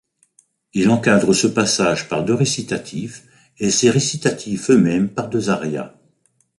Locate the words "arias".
5.51-5.93